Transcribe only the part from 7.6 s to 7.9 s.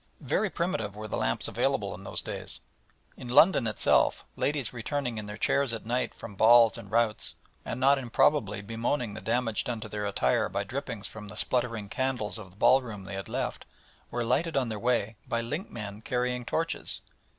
and